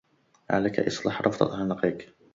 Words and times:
عليك 0.49 0.79
إصلاح 0.79 1.21
ربطة 1.21 1.57
عنقك. 1.61 2.15